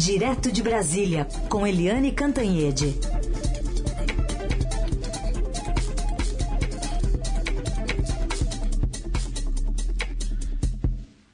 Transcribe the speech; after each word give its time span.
Direto 0.00 0.50
de 0.50 0.62
Brasília, 0.62 1.28
com 1.50 1.66
Eliane 1.66 2.10
Cantanhede. 2.10 2.98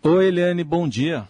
Oi, 0.02 0.26
Eliane, 0.26 0.64
bom 0.64 0.88
dia. 0.88 1.28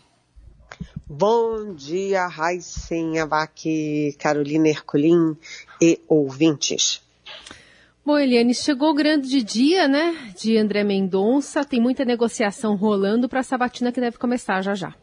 Bom 1.07 1.75
dia, 1.75 2.27
Raicinha 2.27 3.27
Vaque, 3.27 4.17
Carolina 4.19 4.71
Herculin 4.71 5.37
e 5.79 6.01
ouvintes. 6.09 7.03
Bom, 8.03 8.17
Eliane, 8.17 8.55
chegou 8.55 8.93
o 8.93 8.95
grande 8.95 9.43
dia, 9.43 9.87
né, 9.87 10.33
de 10.41 10.57
André 10.57 10.83
Mendonça. 10.83 11.67
Tem 11.67 11.83
muita 11.83 12.03
negociação 12.03 12.77
rolando 12.77 13.29
para 13.29 13.41
a 13.41 13.43
sabatina 13.43 13.93
que 13.93 14.01
deve 14.01 14.17
começar 14.17 14.63
já 14.63 14.75
já. 14.75 14.95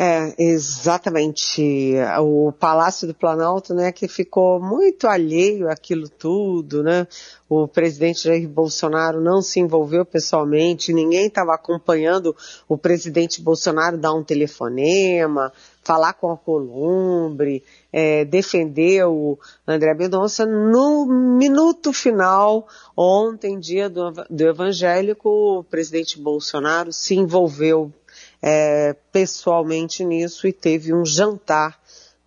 É, 0.00 0.32
exatamente. 0.38 1.96
O 2.20 2.52
Palácio 2.52 3.08
do 3.08 3.14
Planalto, 3.14 3.74
né, 3.74 3.90
que 3.90 4.06
ficou 4.06 4.60
muito 4.60 5.08
alheio 5.08 5.68
àquilo 5.68 6.08
tudo, 6.08 6.84
né? 6.84 7.04
O 7.48 7.66
presidente 7.66 8.22
Jair 8.22 8.48
Bolsonaro 8.48 9.20
não 9.20 9.42
se 9.42 9.58
envolveu 9.58 10.04
pessoalmente, 10.04 10.92
ninguém 10.92 11.26
estava 11.26 11.52
acompanhando 11.52 12.36
o 12.68 12.78
presidente 12.78 13.42
Bolsonaro 13.42 13.98
dar 13.98 14.14
um 14.14 14.22
telefonema, 14.22 15.52
falar 15.82 16.12
com 16.12 16.30
a 16.30 16.36
Columbre, 16.36 17.64
é, 17.92 18.24
defender 18.24 19.04
o 19.04 19.36
André 19.66 19.94
Mendonça. 19.94 20.46
No 20.46 21.06
minuto 21.06 21.92
final, 21.92 22.68
ontem, 22.96 23.58
dia 23.58 23.90
do, 23.90 24.12
do 24.30 24.46
evangélico, 24.46 25.28
o 25.28 25.64
presidente 25.64 26.20
Bolsonaro 26.20 26.92
se 26.92 27.16
envolveu 27.16 27.92
é, 28.42 28.94
pessoalmente 29.12 30.04
nisso 30.04 30.46
e 30.46 30.52
teve 30.52 30.94
um 30.94 31.04
jantar 31.04 31.78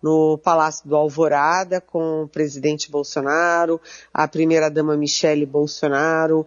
no 0.02 0.36
Palácio 0.38 0.88
do 0.88 0.96
Alvorada 0.96 1.80
com 1.80 2.24
o 2.24 2.28
presidente 2.28 2.90
Bolsonaro, 2.90 3.80
a 4.12 4.26
primeira-dama 4.26 4.96
Michele 4.96 5.46
Bolsonaro, 5.46 6.46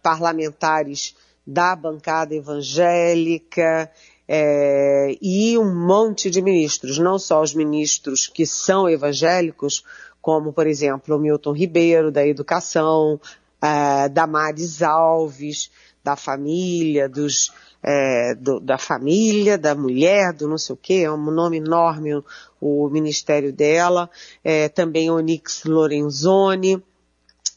parlamentares 0.00 1.16
da 1.44 1.74
bancada 1.74 2.34
evangélica 2.34 3.90
é, 4.28 5.16
e 5.20 5.56
um 5.58 5.74
monte 5.74 6.30
de 6.30 6.42
ministros, 6.42 6.98
não 6.98 7.18
só 7.18 7.42
os 7.42 7.54
ministros 7.54 8.26
que 8.26 8.46
são 8.46 8.88
evangélicos, 8.88 9.84
como, 10.20 10.52
por 10.52 10.66
exemplo, 10.66 11.16
o 11.16 11.18
Milton 11.20 11.52
Ribeiro, 11.52 12.10
da 12.10 12.26
Educação, 12.26 13.20
da 13.60 14.08
Damares 14.08 14.82
Alves, 14.82 15.70
da 16.02 16.16
família, 16.16 17.08
dos 17.08 17.52
é, 17.86 18.34
do, 18.34 18.58
da 18.58 18.76
família, 18.76 19.56
da 19.56 19.72
mulher, 19.72 20.32
do 20.32 20.48
não 20.48 20.58
sei 20.58 20.74
o 20.74 20.76
quê, 20.76 21.02
é 21.04 21.10
um 21.10 21.30
nome 21.30 21.58
enorme 21.58 22.16
o, 22.16 22.24
o 22.60 22.90
ministério 22.90 23.52
dela, 23.52 24.10
é, 24.42 24.68
também 24.68 25.08
Onix 25.08 25.62
Lorenzoni 25.64 26.82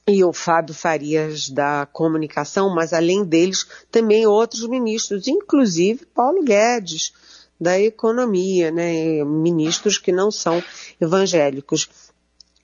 e 0.08 0.24
o 0.24 0.32
Fábio 0.32 0.76
Farias 0.76 1.50
da 1.50 1.88
comunicação, 1.92 2.74
mas 2.74 2.94
além 2.94 3.24
deles 3.24 3.66
também 3.92 4.28
outros 4.28 4.68
ministros, 4.68 5.28
inclusive 5.28 6.06
Paulo 6.06 6.44
Guedes 6.44 7.12
da 7.60 7.80
economia, 7.80 8.72
né, 8.72 9.24
ministros 9.26 9.98
que 9.98 10.12
não 10.12 10.32
são 10.32 10.64
evangélicos. 11.02 11.90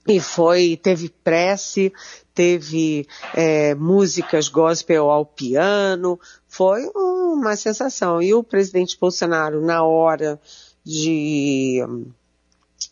E 0.07 0.19
foi, 0.19 0.77
teve 0.77 1.09
prece, 1.09 1.91
teve 2.33 3.07
é, 3.33 3.73
músicas 3.73 4.47
gospel 4.47 5.09
ao 5.09 5.25
piano, 5.25 6.19
foi 6.47 6.85
uma 6.93 7.55
sensação. 7.55 8.21
E 8.21 8.31
o 8.33 8.43
presidente 8.43 8.97
Bolsonaro, 8.99 9.65
na 9.65 9.83
hora 9.83 10.39
de, 10.83 11.79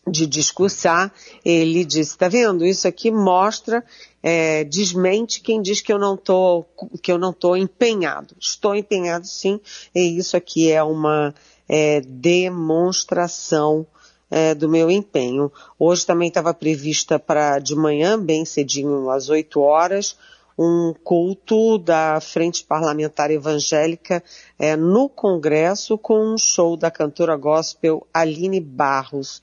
de 0.08 0.26
discursar, 0.26 1.12
ele 1.44 1.84
disse, 1.84 2.18
tá 2.18 2.26
vendo, 2.26 2.66
isso 2.66 2.88
aqui 2.88 3.12
mostra, 3.12 3.84
é, 4.20 4.64
desmente 4.64 5.40
quem 5.40 5.62
diz 5.62 5.80
que 5.80 5.92
eu 5.92 5.98
não 5.98 6.16
tô, 6.16 6.64
que 7.00 7.12
eu 7.12 7.18
não 7.18 7.32
tô 7.32 7.54
empenhado. 7.54 8.34
Estou 8.40 8.74
empenhado 8.74 9.26
sim, 9.26 9.60
e 9.94 10.18
isso 10.18 10.36
aqui 10.36 10.72
é 10.72 10.82
uma 10.82 11.32
é, 11.68 12.00
demonstração 12.00 13.86
é, 14.34 14.52
do 14.52 14.68
meu 14.68 14.90
empenho. 14.90 15.50
Hoje 15.78 16.04
também 16.04 16.26
estava 16.26 16.52
prevista 16.52 17.20
para 17.20 17.60
de 17.60 17.76
manhã, 17.76 18.20
bem 18.20 18.44
cedinho, 18.44 19.08
às 19.08 19.28
8 19.28 19.60
horas, 19.60 20.16
um 20.58 20.92
culto 21.04 21.78
da 21.78 22.20
Frente 22.20 22.64
Parlamentar 22.64 23.30
Evangélica 23.30 24.20
é, 24.58 24.74
no 24.74 25.08
Congresso 25.08 25.96
com 25.96 26.34
um 26.34 26.36
show 26.36 26.76
da 26.76 26.90
cantora 26.90 27.36
gospel 27.36 28.04
Aline 28.12 28.58
Barros. 28.58 29.40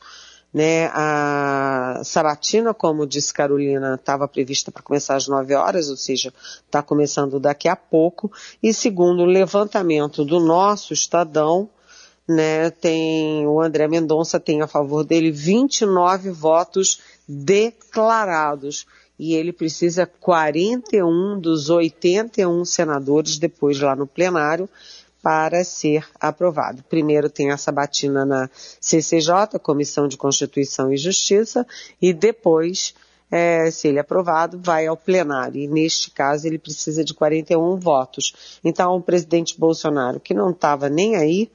Né, 0.54 0.88
a 0.88 2.02
sabatina, 2.04 2.74
como 2.74 3.08
disse 3.08 3.34
Carolina, 3.34 3.96
estava 3.96 4.28
prevista 4.28 4.74
para 4.74 4.84
começar 4.84 5.16
às 5.16 5.26
9 5.26 5.56
horas, 5.56 5.90
ou 5.90 5.96
seja, 5.96 6.34
está 6.66 6.84
começando 6.84 7.40
daqui 7.40 7.70
a 7.70 7.78
pouco. 7.78 8.30
E 8.62 8.74
segundo 8.74 9.22
o 9.22 9.26
levantamento 9.26 10.26
do 10.26 10.42
nosso 10.42 10.92
Estadão, 10.92 11.70
né, 12.32 12.70
tem 12.70 13.46
o 13.46 13.62
André 13.62 13.88
Mendonça 13.88 14.40
tem 14.40 14.62
a 14.62 14.68
favor 14.68 15.04
dele 15.04 15.32
29 15.32 16.32
votos 16.32 17.00
declarados 17.28 18.86
e 19.20 19.36
ele 19.36 19.54
precisa 19.54 20.06
41 20.06 21.40
dos 21.40 21.70
81 21.70 22.66
senadores 22.66 23.38
depois 23.38 23.80
lá 23.80 23.96
no 23.96 24.08
plenário 24.08 24.68
para 25.22 25.64
ser 25.64 26.04
aprovado. 26.20 26.84
Primeiro 26.90 27.30
tem 27.30 27.52
a 27.52 27.58
sabatina 27.58 28.26
na 28.26 28.50
CCJ, 28.80 29.60
Comissão 29.62 30.08
de 30.08 30.18
Constituição 30.18 30.92
e 30.92 30.98
Justiça, 30.98 31.68
e 32.02 32.12
depois, 32.12 32.96
é, 33.30 33.70
se 33.70 33.88
ele 33.88 34.00
é 34.00 34.02
aprovado, 34.02 34.60
vai 34.60 34.88
ao 34.88 34.98
plenário. 34.98 35.62
E 35.62 35.68
neste 35.68 36.10
caso 36.10 36.48
ele 36.48 36.58
precisa 36.58 37.04
de 37.04 37.14
41 37.14 37.76
votos. 37.78 38.60
Então 38.64 38.96
o 38.96 39.02
presidente 39.02 39.60
Bolsonaro, 39.60 40.20
que 40.20 40.34
não 40.34 40.50
estava 40.50 40.90
nem 40.90 41.16
aí, 41.16 41.52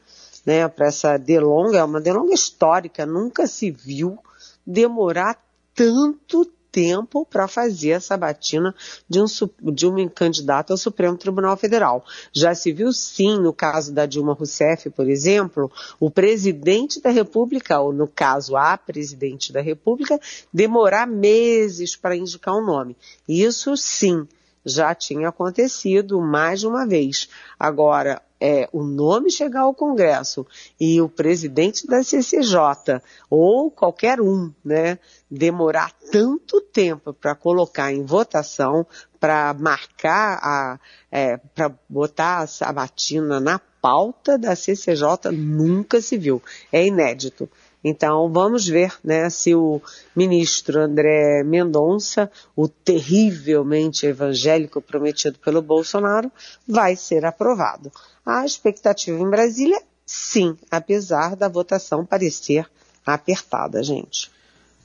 né, 0.47 0.69
para 0.69 0.87
essa 0.87 1.19
delonga, 1.19 1.79
é 1.79 1.85
uma 1.85 2.01
delonga 2.01 2.33
histórica, 2.33 3.05
nunca 3.05 3.47
se 3.47 3.71
viu 3.71 4.19
demorar 4.65 5.37
tanto 5.75 6.47
tempo 6.77 7.25
para 7.25 7.49
fazer 7.49 7.95
a 7.95 8.01
sabatina 8.01 8.75
de 9.09 9.19
um, 9.19 9.25
de 9.73 9.87
um 9.87 10.09
candidato 10.11 10.73
ao 10.73 10.77
Supremo 10.77 11.17
Tribunal 11.17 11.57
Federal. 11.57 12.05
Já 12.35 12.55
se 12.55 12.71
viu 12.71 12.93
sim, 12.93 13.41
no 13.41 13.51
caso 13.51 13.95
da 13.95 14.05
Dilma 14.05 14.35
Rousseff, 14.35 14.91
por 14.91 15.09
exemplo, 15.09 15.73
o 15.99 16.11
presidente 16.11 17.01
da 17.01 17.09
República, 17.09 17.81
ou 17.81 17.95
no 17.95 18.07
caso 18.07 18.57
a 18.57 18.77
presidente 18.77 19.55
da 19.55 19.63
República, 19.63 20.21
demorar 20.53 21.07
meses 21.07 21.97
para 21.97 22.15
indicar 22.15 22.55
um 22.55 22.67
nome. 22.67 22.95
Isso 23.27 23.75
sim, 23.75 24.29
já 24.63 24.95
tinha 24.95 25.31
acontecido 25.31 26.21
mais 26.21 26.61
de 26.61 26.67
uma 26.67 26.87
vez. 26.87 27.29
Agora, 27.59 28.21
é, 28.41 28.69
o 28.73 28.83
nome 28.83 29.31
chegar 29.31 29.63
ao 29.63 29.75
Congresso 29.75 30.47
e 30.79 31.01
o 31.01 31.09
presidente 31.09 31.87
da 31.87 32.03
CCJ 32.03 33.01
ou 33.31 33.71
qualquer 33.71 34.21
um, 34.21 34.53
né, 34.65 34.99
demorar 35.31 35.93
tanto 36.11 36.61
tempo 36.61 37.13
para 37.13 37.35
colocar 37.35 37.93
em 37.93 38.05
votação, 38.05 38.87
para 39.19 39.55
marcar 39.55 40.39
a, 40.43 40.81
é, 41.11 41.37
para 41.37 41.73
botar 41.89 42.39
a 42.39 42.47
sabatina 42.47 43.41
na 43.41 43.59
pauta 43.87 44.37
da 44.37 44.57
CCJ, 44.57 45.31
nunca 45.33 46.01
se 46.01 46.19
viu. 46.19 46.43
É 46.73 46.85
inédito. 46.85 47.49
Então 47.85 48.29
vamos 48.33 48.67
ver 48.67 48.93
né, 49.05 49.31
se 49.31 49.55
o 49.55 49.81
ministro 50.15 50.81
André 50.81 51.45
Mendonça, 51.45 52.29
o 52.57 52.67
terrivelmente 52.67 54.05
evangélico 54.05 54.83
prometido 54.83 55.39
pelo 55.39 55.63
Bolsonaro, 55.63 56.33
vai 56.67 56.97
ser 56.97 57.25
aprovado. 57.25 57.93
A 58.25 58.45
expectativa 58.45 59.17
em 59.21 59.31
Brasília, 59.31 59.81
sim, 60.05 60.57
apesar 60.69 61.37
da 61.37 61.49
votação 61.49 62.05
parecer 62.05 62.67
apertada, 63.07 63.85
gente. 63.85 64.33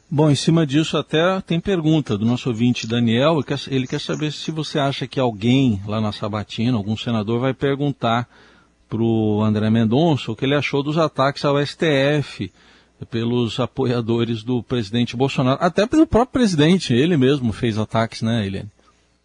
Bom, 0.07 0.29
em 0.29 0.35
cima 0.35 0.63
disso 0.63 0.95
até 0.95 1.41
tem 1.41 1.59
pergunta 1.59 2.15
do 2.15 2.25
nosso 2.25 2.49
ouvinte 2.49 2.85
Daniel, 2.85 3.39
ele 3.67 3.87
quer 3.87 3.99
saber 3.99 4.31
se 4.31 4.51
você 4.51 4.77
acha 4.77 5.07
que 5.07 5.19
alguém 5.19 5.81
lá 5.87 5.99
na 5.99 6.11
Sabatina, 6.11 6.77
algum 6.77 6.95
senador, 6.95 7.39
vai 7.39 7.53
perguntar 7.55 8.29
para 8.91 9.01
o 9.01 9.41
André 9.41 9.69
Mendonça 9.69 10.29
o 10.29 10.35
que 10.35 10.43
ele 10.43 10.53
achou 10.53 10.83
dos 10.83 10.97
ataques 10.97 11.45
ao 11.45 11.65
STF 11.65 12.51
pelos 13.09 13.57
apoiadores 13.57 14.43
do 14.43 14.61
presidente 14.61 15.15
Bolsonaro, 15.15 15.57
até 15.63 15.87
pelo 15.87 16.05
próprio 16.05 16.33
presidente, 16.33 16.93
ele 16.93 17.15
mesmo 17.15 17.53
fez 17.53 17.77
ataques, 17.77 18.21
né, 18.21 18.45
Eliane? 18.45 18.69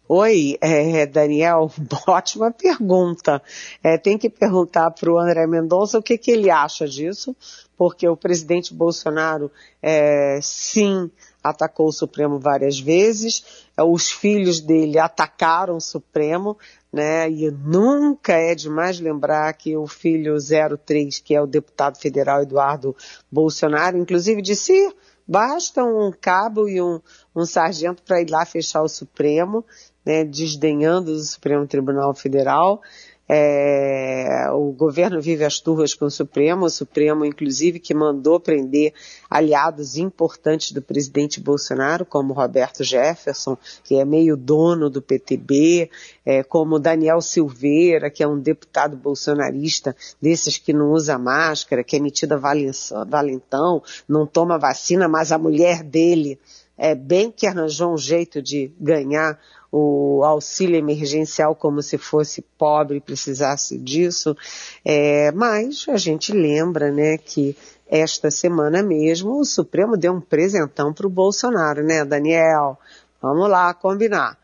Oi, 0.09 0.57
é, 0.61 1.05
Daniel, 1.05 1.69
ótima 2.07 2.49
pergunta. 2.49 3.41
É, 3.83 3.97
tem 3.97 4.17
que 4.17 4.29
perguntar 4.29 4.89
para 4.91 5.11
o 5.11 5.19
André 5.19 5.45
Mendonça 5.45 5.99
o 5.99 6.01
que, 6.01 6.17
que, 6.17 6.31
ele 6.31 6.49
acha 6.49 6.87
disso, 6.87 7.35
porque 7.77 8.07
o 8.07 8.15
presidente 8.15 8.73
Bolsonaro, 8.73 9.51
é, 9.83 10.39
sim, 10.41 11.11
atacou 11.43 11.87
o 11.87 11.91
Supremo 11.91 12.39
várias 12.39 12.79
vezes, 12.79 13.43
é, 13.75 13.83
os 13.83 14.09
filhos 14.09 14.61
dele 14.61 14.97
atacaram 14.97 15.75
o 15.75 15.81
Supremo, 15.81 16.57
né? 16.97 17.29
E 17.29 17.51
nunca 17.51 18.33
é 18.33 18.55
demais 18.55 18.99
lembrar 18.99 19.53
que 19.53 19.77
o 19.77 19.85
filho 19.85 20.35
03, 20.83 21.19
que 21.19 21.35
é 21.35 21.41
o 21.41 21.45
deputado 21.45 21.99
federal 21.99 22.41
Eduardo 22.41 22.95
Bolsonaro, 23.31 23.97
inclusive 23.97 24.41
disse 24.41 24.91
basta 25.27 25.83
um 25.83 26.11
cabo 26.11 26.67
e 26.67 26.81
um, 26.81 26.99
um 27.35 27.45
sargento 27.45 28.01
para 28.01 28.19
ir 28.19 28.29
lá 28.31 28.45
fechar 28.45 28.81
o 28.81 28.87
Supremo, 28.87 29.63
né, 30.03 30.23
desdenhando 30.23 31.11
do 31.13 31.19
Supremo 31.19 31.67
Tribunal 31.67 32.15
Federal. 32.15 32.81
É, 33.29 34.49
o 34.53 34.71
governo 34.71 35.21
vive 35.21 35.43
as 35.43 35.59
turras 35.59 35.93
com 35.93 36.05
o 36.05 36.11
Supremo, 36.11 36.65
o 36.65 36.69
Supremo, 36.69 37.25
inclusive, 37.25 37.79
que 37.79 37.93
mandou 37.93 38.39
prender 38.39 38.93
aliados 39.29 39.97
importantes 39.97 40.71
do 40.71 40.81
presidente 40.81 41.41
Bolsonaro, 41.41 42.05
como 42.05 42.33
Roberto 42.33 42.83
Jefferson, 42.83 43.57
que 43.83 43.95
é 43.95 44.05
meio 44.05 44.37
dono 44.37 44.89
do 44.89 45.01
PTB, 45.01 45.89
é, 46.25 46.41
como 46.41 46.79
Daniel 46.79 47.21
Silveira, 47.21 48.09
que 48.09 48.23
é 48.23 48.27
um 48.27 48.39
deputado 48.39 48.95
bolsonarista, 48.95 49.95
desses 50.21 50.57
que 50.57 50.71
não 50.71 50.91
usa 50.91 51.17
máscara, 51.17 51.83
que 51.83 51.97
é 51.97 51.99
metida 51.99 52.37
valentão, 52.37 53.83
não 54.07 54.25
toma 54.25 54.57
vacina, 54.57 55.07
mas 55.07 55.33
a 55.33 55.37
mulher 55.37 55.83
dele 55.83 56.39
é 56.77 56.93
bem 56.93 57.31
que 57.31 57.47
arranjou 57.47 57.93
um 57.93 57.97
jeito 57.97 58.41
de 58.41 58.71
ganhar 58.79 59.39
o 59.71 60.23
auxílio 60.23 60.77
emergencial 60.77 61.55
como 61.55 61.81
se 61.81 61.97
fosse 61.97 62.41
pobre 62.57 62.97
e 62.97 63.01
precisasse 63.01 63.77
disso. 63.77 64.35
É, 64.83 65.31
mas 65.31 65.85
a 65.89 65.97
gente 65.97 66.31
lembra, 66.31 66.91
né, 66.91 67.17
que 67.17 67.55
esta 67.87 68.29
semana 68.29 68.83
mesmo 68.83 69.39
o 69.39 69.45
Supremo 69.45 69.97
deu 69.97 70.13
um 70.13 70.21
presentão 70.21 70.93
para 70.93 71.07
o 71.07 71.09
Bolsonaro, 71.09 71.83
né, 71.83 72.03
Daniel? 72.03 72.77
Vamos 73.21 73.49
lá 73.49 73.73
combinar 73.73 74.37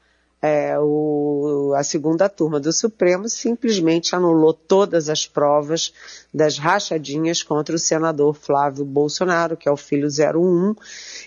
é, 0.44 0.78
o, 0.78 1.74
a 1.74 1.84
segunda 1.86 2.28
turma 2.28 2.60
do 2.60 2.74
Supremo 2.74 3.30
simplesmente 3.30 4.14
anulou 4.14 4.54
todas 4.54 5.08
as 5.08 5.26
provas 5.26 5.94
das 6.34 6.58
rachadinhas 6.58 7.44
contra 7.44 7.76
o 7.76 7.80
senador 7.80 8.34
Flávio 8.34 8.84
Bolsonaro, 8.84 9.56
que 9.56 9.70
é 9.70 9.72
o 9.72 9.78
filho 9.78 10.08
01, 10.08 10.76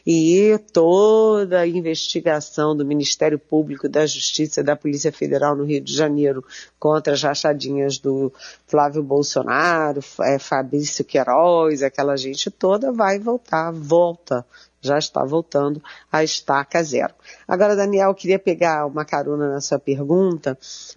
e 0.07 0.59
toda 0.73 1.61
a 1.61 1.67
investigação 1.67 2.77
do 2.77 2.85
Ministério 2.85 3.39
Público, 3.39 3.89
da 3.89 4.05
Justiça 4.05 4.61
e 4.61 4.65
da 4.65 4.75
Polícia 4.75 5.13
Federal 5.13 5.55
no 5.55 5.65
Rio 5.65 5.81
de 5.81 5.95
Janeiro 5.95 6.45
contra 6.79 7.13
as 7.13 7.23
rachadinhas 7.23 7.99
do 7.99 8.33
Flávio 8.67 9.03
Bolsonaro, 9.03 10.01
é, 10.23 10.39
Fabrício 10.39 11.05
Queiroz, 11.05 11.83
aquela 11.83 12.17
gente 12.17 12.51
toda 12.51 12.93
vai 12.93 13.19
voltar, 13.19 13.71
volta 13.73 14.45
já 14.87 14.99
está 14.99 15.25
voltando 15.25 15.83
a 16.11 16.23
estaca 16.23 16.83
zero. 16.83 17.13
Agora, 17.47 17.75
Daniel, 17.75 18.11
eu 18.11 18.15
queria 18.15 18.39
pegar 18.39 18.87
uma 18.87 19.05
carona 19.05 19.51
na 19.51 19.61
sua 19.61 19.79
pergunta 19.79 20.57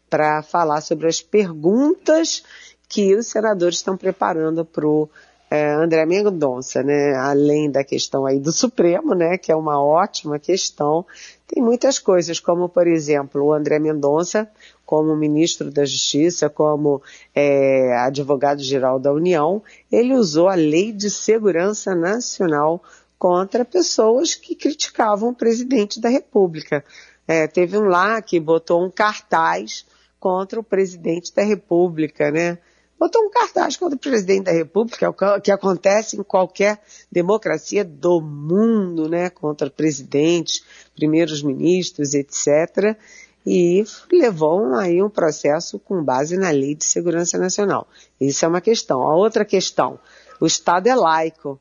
para 0.10 0.44
falar 0.44 0.82
sobre 0.82 1.08
as 1.08 1.22
perguntas 1.22 2.44
que 2.90 3.16
os 3.16 3.28
senadores 3.28 3.76
estão 3.76 3.96
preparando 3.96 4.66
para 4.66 4.88
o 4.88 5.08
é, 5.52 5.72
André 5.72 6.06
Mendonça, 6.06 6.84
né? 6.84 7.16
Além 7.16 7.72
da 7.72 7.84
questão 7.84 8.26
aí 8.26 8.40
do 8.40 8.52
Supremo, 8.52 9.16
né? 9.16 9.38
Que 9.38 9.52
é 9.52 9.56
uma 9.56 9.82
ótima 9.82 10.38
questão. 10.38 11.06
Tem 11.48 11.62
muitas 11.64 11.98
coisas, 11.98 12.40
como 12.40 12.68
por 12.68 12.88
exemplo, 12.88 13.44
o 13.44 13.54
André 13.54 13.80
Mendonça, 13.80 14.50
como 14.86 15.16
ministro 15.16 15.72
da 15.72 15.86
Justiça, 15.86 16.50
como 16.50 17.02
é, 17.34 17.96
advogado-geral 17.98 19.00
da 19.00 19.14
União, 19.14 19.62
ele 19.92 20.14
usou 20.14 20.50
a 20.50 20.56
Lei 20.56 20.92
de 20.92 21.10
Segurança 21.10 21.96
Nacional 21.96 22.84
contra 23.18 23.66
pessoas 23.66 24.34
que 24.34 24.56
criticavam 24.56 25.30
o 25.30 25.36
presidente 25.36 26.00
da 26.00 26.10
República. 26.10 26.84
É, 27.28 27.48
teve 27.48 27.78
um 27.78 27.84
lá 27.84 28.22
que 28.22 28.40
botou 28.40 28.84
um 28.84 28.90
cartaz 28.90 29.86
contra 30.20 30.60
o 30.60 30.64
presidente 30.64 31.34
da 31.34 31.44
República, 31.44 32.32
né? 32.32 32.58
Botou 33.00 33.24
um 33.24 33.30
cartaz 33.30 33.78
contra 33.78 33.96
o 33.96 34.00
presidente 34.00 34.44
da 34.44 34.51
República, 34.51 35.07
é 35.07 35.40
que 35.40 35.51
acontece 35.51 36.18
em 36.18 36.24
qualquer 36.24 36.81
democracia 37.10 37.86
do 37.86 38.19
mundo, 38.19 39.07
né? 39.07 39.30
Contra 39.30 39.69
presidentes, 39.69 40.66
primeiros 40.94 41.42
ministros, 41.42 42.13
etc. 42.13 42.98
E 43.46 43.86
levou 44.12 44.75
aí 44.75 45.01
um 45.01 45.10
processo 45.10 45.80
com 45.80 46.04
base 46.04 46.36
na 46.36 46.50
Lei 46.50 46.75
de 46.75 46.84
Segurança 46.84 47.38
Nacional. 47.38 47.88
Isso 48.19 48.44
é 48.44 48.48
uma 48.50 48.60
questão. 48.60 49.07
A 49.07 49.16
outra 49.16 49.45
questão, 49.45 49.98
o 50.42 50.45
Estado 50.45 50.88
é 50.88 50.95
laico 50.95 51.57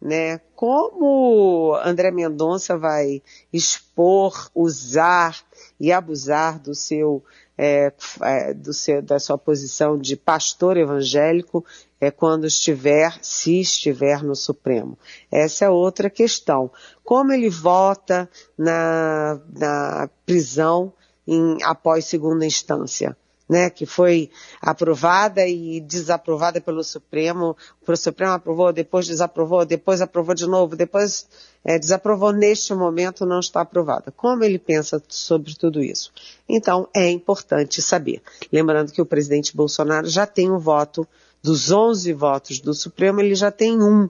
né? 0.00 0.38
Como 0.54 1.74
André 1.84 2.10
Mendonça 2.10 2.76
vai 2.76 3.22
expor, 3.52 4.50
usar 4.54 5.36
e 5.78 5.92
abusar 5.92 6.58
do 6.58 6.74
seu, 6.74 7.24
é, 7.56 7.92
é, 8.22 8.54
do 8.54 8.72
seu 8.72 9.02
da 9.02 9.18
sua 9.18 9.36
posição 9.36 9.98
de 9.98 10.16
pastor 10.16 10.76
evangélico 10.76 11.64
é 12.00 12.10
quando 12.10 12.46
estiver, 12.46 13.18
se 13.22 13.60
estiver 13.60 14.22
no 14.22 14.36
Supremo. 14.36 14.96
Essa 15.30 15.64
é 15.64 15.68
outra 15.68 16.08
questão. 16.08 16.70
Como 17.04 17.32
ele 17.32 17.50
vota 17.50 18.30
na, 18.56 19.40
na 19.52 20.10
prisão 20.24 20.92
em, 21.26 21.58
após 21.64 22.04
segunda 22.04 22.46
instância? 22.46 23.16
Né, 23.48 23.70
que 23.70 23.86
foi 23.86 24.30
aprovada 24.60 25.46
e 25.46 25.80
desaprovada 25.80 26.60
pelo 26.60 26.84
Supremo. 26.84 27.56
O 27.86 27.96
Supremo 27.96 28.32
aprovou, 28.32 28.72
depois 28.72 29.06
desaprovou, 29.06 29.64
depois 29.64 30.02
aprovou 30.02 30.34
de 30.34 30.46
novo, 30.46 30.76
depois 30.76 31.26
é, 31.64 31.78
desaprovou. 31.78 32.32
Neste 32.32 32.74
momento 32.74 33.24
não 33.24 33.40
está 33.40 33.62
aprovada. 33.62 34.12
Como 34.12 34.44
ele 34.44 34.58
pensa 34.58 35.02
sobre 35.08 35.54
tudo 35.54 35.82
isso? 35.82 36.12
Então 36.48 36.88
é 36.94 37.10
importante 37.10 37.80
saber. 37.80 38.20
Lembrando 38.52 38.92
que 38.92 39.00
o 39.00 39.06
presidente 39.06 39.56
Bolsonaro 39.56 40.06
já 40.06 40.26
tem 40.26 40.50
um 40.50 40.58
voto, 40.58 41.06
dos 41.42 41.70
11 41.70 42.12
votos 42.12 42.60
do 42.60 42.74
Supremo, 42.74 43.20
ele 43.20 43.34
já 43.34 43.50
tem 43.50 43.80
um, 43.80 44.08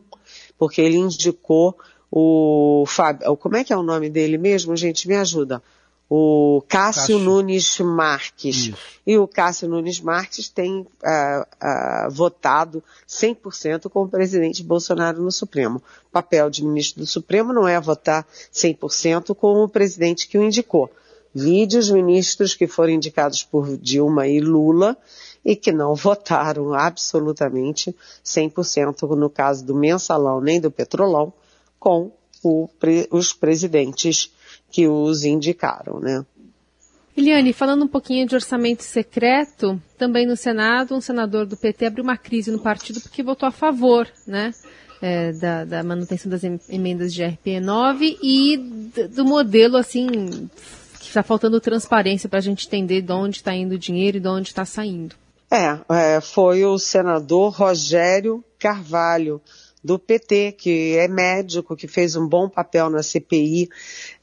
porque 0.58 0.80
ele 0.80 0.96
indicou 0.96 1.78
o 2.10 2.84
Fábio, 2.86 3.36
como 3.36 3.56
é 3.56 3.62
que 3.62 3.70
é 3.70 3.76
o 3.76 3.82
nome 3.82 4.08
dele 4.08 4.38
mesmo, 4.38 4.74
gente? 4.74 5.06
Me 5.06 5.14
ajuda 5.14 5.62
o 6.10 6.62
Cássio, 6.66 7.00
Cássio. 7.00 7.18
Nunes 7.18 7.78
Marques. 7.80 8.56
Isso. 8.56 8.76
E 9.06 9.18
o 9.18 9.28
Cássio 9.28 9.68
Nunes 9.68 10.00
Marques 10.00 10.48
tem 10.48 10.80
uh, 10.80 10.86
uh, 10.86 12.10
votado 12.10 12.82
100% 13.06 13.90
com 13.90 14.04
o 14.04 14.08
presidente 14.08 14.62
Bolsonaro 14.62 15.22
no 15.22 15.30
Supremo. 15.30 15.82
O 16.08 16.12
papel 16.12 16.48
de 16.48 16.64
ministro 16.64 17.00
do 17.00 17.06
Supremo 17.06 17.52
não 17.52 17.68
é 17.68 17.78
votar 17.78 18.26
100% 18.52 19.34
com 19.34 19.62
o 19.62 19.68
presidente 19.68 20.28
que 20.28 20.38
o 20.38 20.42
indicou. 20.42 20.90
Vide 21.34 21.76
os 21.76 21.90
ministros 21.90 22.54
que 22.54 22.66
foram 22.66 22.94
indicados 22.94 23.44
por 23.44 23.76
Dilma 23.76 24.26
e 24.26 24.40
Lula 24.40 24.96
e 25.44 25.54
que 25.54 25.70
não 25.70 25.94
votaram 25.94 26.72
absolutamente 26.72 27.94
100% 28.24 29.14
no 29.14 29.28
caso 29.28 29.64
do 29.64 29.74
mensalão 29.74 30.40
nem 30.40 30.58
do 30.58 30.70
petrolão 30.70 31.32
com 31.78 32.10
o, 32.42 32.68
os 33.10 33.32
presidentes 33.32 34.32
que 34.70 34.86
os 34.86 35.24
indicaram, 35.24 36.00
né? 36.00 36.24
Eliane, 37.16 37.52
falando 37.52 37.84
um 37.84 37.88
pouquinho 37.88 38.26
de 38.28 38.36
orçamento 38.36 38.84
secreto, 38.84 39.80
também 39.96 40.24
no 40.24 40.36
Senado, 40.36 40.94
um 40.94 41.00
senador 41.00 41.46
do 41.46 41.56
PT 41.56 41.86
abriu 41.86 42.04
uma 42.04 42.16
crise 42.16 42.52
no 42.52 42.60
partido 42.60 43.00
porque 43.00 43.24
votou 43.24 43.48
a 43.48 43.50
favor, 43.50 44.08
né? 44.24 44.54
É, 45.02 45.32
da, 45.32 45.64
da, 45.64 45.82
manutenção 45.82 46.30
das 46.30 46.42
emendas 46.68 47.14
de 47.14 47.22
RP9 47.22 48.18
e 48.20 48.56
do 49.14 49.24
modelo, 49.24 49.76
assim, 49.76 50.48
que 50.98 51.06
está 51.06 51.22
faltando 51.22 51.60
transparência 51.60 52.28
para 52.28 52.40
a 52.40 52.42
gente 52.42 52.66
entender 52.66 53.02
de 53.02 53.12
onde 53.12 53.36
está 53.36 53.54
indo 53.54 53.76
o 53.76 53.78
dinheiro 53.78 54.16
e 54.16 54.20
de 54.20 54.28
onde 54.28 54.48
está 54.48 54.64
saindo. 54.64 55.14
É, 55.50 55.78
é, 55.88 56.20
foi 56.20 56.64
o 56.64 56.78
senador 56.78 57.52
Rogério 57.52 58.44
Carvalho, 58.58 59.40
do 59.82 59.98
PT, 59.98 60.52
que 60.52 60.96
é 60.96 61.06
médico, 61.06 61.76
que 61.76 61.86
fez 61.86 62.16
um 62.16 62.26
bom 62.26 62.48
papel 62.48 62.90
na 62.90 63.02
CPI 63.02 63.68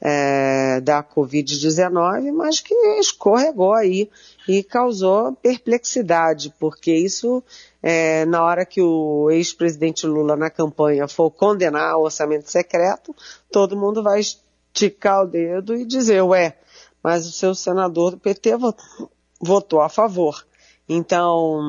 é, 0.00 0.80
da 0.80 1.02
Covid-19, 1.02 2.32
mas 2.32 2.60
que 2.60 2.74
escorregou 2.98 3.72
aí 3.72 4.10
e 4.46 4.62
causou 4.62 5.32
perplexidade, 5.34 6.54
porque 6.58 6.92
isso, 6.94 7.42
é, 7.82 8.24
na 8.26 8.44
hora 8.44 8.66
que 8.66 8.80
o 8.80 9.30
ex-presidente 9.30 10.06
Lula 10.06 10.36
na 10.36 10.50
campanha 10.50 11.08
for 11.08 11.30
condenar 11.30 11.96
o 11.96 12.02
orçamento 12.02 12.50
secreto, 12.50 13.14
todo 13.50 13.76
mundo 13.76 14.02
vai 14.02 14.20
esticar 14.20 15.22
o 15.22 15.26
dedo 15.26 15.74
e 15.74 15.84
dizer, 15.84 16.22
ué, 16.22 16.56
mas 17.02 17.26
o 17.26 17.32
seu 17.32 17.54
senador 17.54 18.12
do 18.12 18.18
PT 18.18 18.50
votou 19.40 19.80
a 19.80 19.88
favor. 19.88 20.44
Então, 20.88 21.60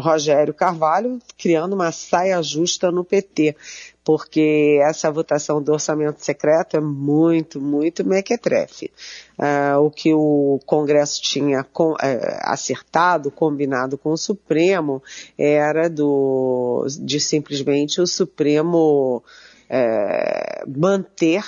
Rogério 0.00 0.54
Carvalho 0.54 1.18
criando 1.36 1.74
uma 1.74 1.92
saia 1.92 2.42
justa 2.42 2.90
no 2.90 3.04
PT, 3.04 3.54
porque 4.02 4.80
essa 4.82 5.10
votação 5.10 5.62
do 5.62 5.72
orçamento 5.72 6.24
secreto 6.24 6.76
é 6.76 6.80
muito, 6.80 7.60
muito 7.60 8.04
mequetrefe. 8.04 8.90
Uh, 9.38 9.78
o 9.80 9.90
que 9.90 10.12
o 10.14 10.58
Congresso 10.64 11.20
tinha 11.20 11.62
com, 11.64 11.92
uh, 11.92 11.98
acertado, 12.40 13.30
combinado 13.30 13.98
com 13.98 14.10
o 14.10 14.16
Supremo, 14.16 15.02
era 15.36 15.88
do, 15.88 16.86
de 17.00 17.20
simplesmente 17.20 18.00
o 18.00 18.06
Supremo 18.06 19.22
uh, 19.68 20.78
manter 20.80 21.44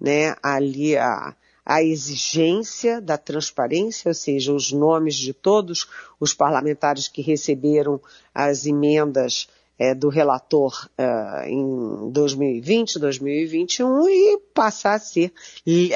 né, 0.00 0.34
ali 0.42 0.96
a, 0.96 1.34
a 1.64 1.82
exigência 1.82 3.00
da 3.00 3.16
transparência, 3.16 4.08
ou 4.08 4.14
seja, 4.14 4.52
os 4.52 4.70
nomes 4.70 5.16
de 5.16 5.32
todos 5.32 5.88
os 6.20 6.34
parlamentares 6.34 7.08
que 7.08 7.22
receberam 7.22 8.00
as 8.34 8.66
emendas 8.66 9.48
é, 9.78 9.94
do 9.94 10.08
relator 10.08 10.88
é, 10.96 11.48
em 11.48 12.10
2020, 12.10 12.98
2021 12.98 14.08
e 14.08 14.38
passar 14.52 14.94
a 14.94 14.98
ser 14.98 15.32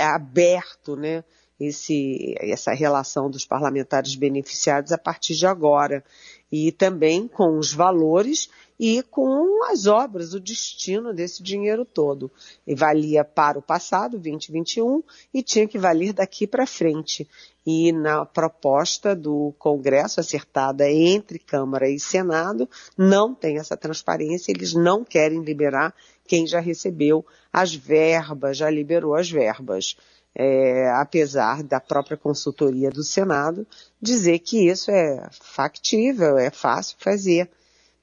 aberto, 0.01 0.97
né, 0.97 1.23
esse, 1.61 2.35
essa 2.39 2.73
relação 2.73 3.31
dos 3.31 3.45
parlamentares 3.45 4.15
beneficiados 4.15 4.93
a 4.93 4.99
partir 4.99 5.35
de 5.35 5.47
agora. 5.47 6.05
E 6.51 6.73
também 6.73 7.29
com 7.29 7.59
os 7.59 7.73
valores 7.75 8.49
e 8.79 9.03
com 9.03 9.65
as 9.65 9.87
obras, 9.87 10.35
o 10.35 10.41
destino 10.41 11.13
desse 11.13 11.43
dinheiro 11.43 11.85
todo. 11.85 12.31
E 12.67 12.75
valia 12.75 13.25
para 13.25 13.59
o 13.59 13.63
passado, 13.63 14.19
2021, 14.19 15.03
e 15.35 15.43
tinha 15.43 15.67
que 15.67 15.79
valer 15.79 16.13
daqui 16.13 16.47
para 16.47 16.67
frente. 16.67 17.29
E 17.67 17.93
na 17.93 18.25
proposta 18.25 19.15
do 19.17 19.53
Congresso, 19.59 20.21
acertada 20.21 20.89
entre 20.91 21.39
Câmara 21.39 21.91
e 21.91 21.99
Senado, 21.99 22.69
não 22.97 23.35
tem 23.35 23.59
essa 23.59 23.77
transparência, 23.77 24.53
eles 24.53 24.73
não 24.73 25.05
querem 25.05 25.43
liberar 25.43 25.95
quem 26.27 26.47
já 26.47 26.61
recebeu 26.61 27.27
as 27.53 27.75
verbas, 27.75 28.59
já 28.59 28.71
liberou 28.71 29.15
as 29.15 29.31
verbas. 29.31 29.97
É, 30.35 30.89
apesar 30.93 31.65
da 31.65 31.81
própria 31.81 32.17
consultoria 32.17 32.91
do 32.91 33.03
Senado 33.03 33.67
dizer 34.01 34.39
que 34.39 34.69
isso 34.69 34.89
é 34.91 35.29
factível, 35.33 36.39
é 36.39 36.49
fácil 36.49 36.97
fazer. 37.01 37.51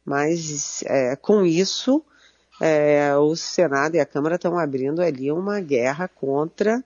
Mas 0.05 0.83
é, 0.83 1.15
com 1.15 1.43
isso, 1.43 2.03
é, 2.61 3.15
o 3.17 3.35
Senado 3.35 3.95
e 3.95 3.99
a 3.99 4.05
Câmara 4.05 4.35
estão 4.35 4.57
abrindo 4.57 5.01
ali 5.01 5.31
uma 5.31 5.59
guerra 5.59 6.07
contra 6.07 6.83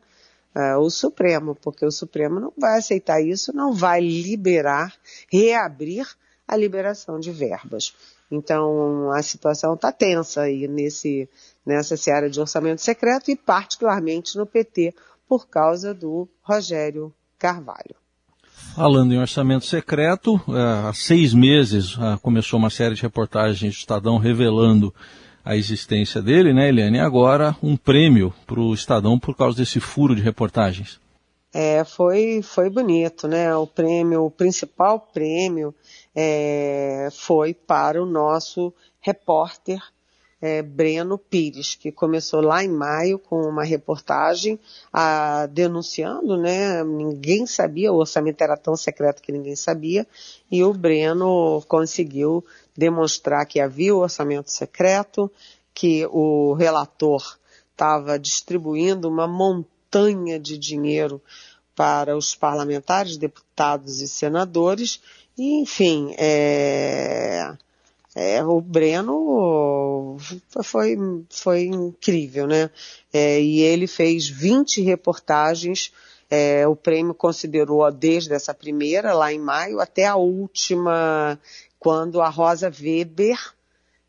é, 0.56 0.76
o 0.78 0.90
Supremo, 0.90 1.56
porque 1.56 1.86
o 1.86 1.92
Supremo 1.92 2.40
não 2.40 2.54
vai 2.58 2.78
aceitar 2.80 3.22
isso, 3.22 3.54
não 3.54 3.74
vai 3.74 4.00
liberar, 4.00 4.94
reabrir 5.32 6.08
a 6.48 6.56
liberação 6.56 7.20
de 7.20 7.32
verbas. 7.32 7.94
Então 8.32 9.12
a 9.12 9.22
situação 9.22 9.74
está 9.74 9.92
tensa 9.92 10.42
aí 10.42 10.68
nesse, 10.68 11.30
nessa 11.66 11.98
seara 11.98 12.30
de 12.30 12.40
orçamento 12.40 12.82
secreto 12.82 13.30
e 13.30 13.36
particularmente 13.36 14.38
no 14.38 14.46
PT 14.46 14.94
por 15.28 15.48
causa 15.48 15.94
do 15.94 16.28
Rogério 16.42 17.14
Carvalho. 17.38 17.99
Falando 18.76 19.14
em 19.14 19.20
orçamento 19.20 19.66
secreto, 19.66 20.40
é, 20.48 20.88
há 20.88 20.94
seis 20.94 21.34
meses 21.34 21.98
é, 22.00 22.18
começou 22.22 22.58
uma 22.60 22.70
série 22.70 22.96
de 22.96 23.02
reportagens 23.02 23.76
do 23.76 23.78
Estadão 23.78 24.18
revelando 24.18 24.94
a 25.44 25.56
existência 25.56 26.22
dele, 26.22 26.54
né, 26.54 26.70
Eliane? 26.70 26.98
E 26.98 27.02
agora 27.02 27.56
um 27.62 27.76
prêmio 27.76 28.34
para 28.46 28.60
o 28.60 28.74
Estadão 28.74 29.20
por 29.20 29.36
causa 29.36 29.58
desse 29.58 29.80
furo 29.80 30.16
de 30.16 30.22
reportagens. 30.22 31.00
É, 31.52 31.84
foi, 31.84 32.42
foi 32.44 32.70
bonito, 32.70 33.28
né? 33.28 33.54
O 33.56 33.66
prêmio, 33.66 34.26
o 34.26 34.32
principal 34.32 35.00
prêmio 35.00 35.74
é, 36.16 37.10
foi 37.12 37.54
para 37.54 38.02
o 38.02 38.06
nosso 38.06 38.72
repórter 39.02 39.80
é, 40.42 40.62
Breno 40.62 41.18
Pires, 41.18 41.76
que 41.76 41.92
começou 41.92 42.42
lá 42.42 42.64
em 42.64 42.70
maio 42.70 43.20
com 43.20 43.42
uma 43.42 43.64
reportagem 43.64 44.60
a, 44.92 45.46
denunciando, 45.48 46.38
né? 46.38 46.84
Ninguém 46.84 47.46
sabia, 47.46 47.92
o 47.92 47.98
orçamento 47.98 48.42
era 48.42 48.56
tão 48.56 48.76
secreto 48.76 49.22
que 49.22 49.32
ninguém 49.32 49.56
sabia, 49.56 50.08
e 50.50 50.64
o 50.64 50.74
Breno 50.74 51.62
conseguiu 51.68 52.46
demonstrar 52.76 53.46
que 53.46 53.60
havia 53.60 53.94
o 53.94 54.00
orçamento 54.00 54.52
secreto, 54.52 55.30
que 55.74 56.06
o 56.08 56.54
relator 56.54 57.38
estava 57.72 58.18
distribuindo 58.18 59.08
uma 59.08 59.28
montanha 59.28 60.40
de 60.40 60.58
dinheiro 60.58 61.22
para 61.76 62.18
os 62.18 62.36
parlamentares, 62.36 63.18
deputados 63.18 64.02
e 64.02 64.08
senadores, 64.08 65.02
e 65.38 65.62
enfim, 65.62 66.14
é, 66.18 67.54
é, 68.22 68.44
o 68.44 68.60
Breno 68.60 70.18
foi, 70.62 70.98
foi 71.30 71.62
incrível, 71.64 72.48
né? 72.48 72.70
É, 73.14 73.40
e 73.40 73.62
ele 73.62 73.88
fez 73.88 74.28
20 74.28 74.82
reportagens, 74.82 75.94
é, 76.30 76.68
o 76.68 76.76
prêmio 76.76 77.14
considerou 77.14 77.90
desde 77.90 78.34
essa 78.34 78.54
primeira, 78.54 79.14
lá 79.14 79.32
em 79.32 79.40
maio, 79.40 79.80
até 79.80 80.06
a 80.06 80.18
última, 80.18 81.40
quando 81.80 82.20
a 82.20 82.28
Rosa 82.28 82.70
Weber 82.70 83.40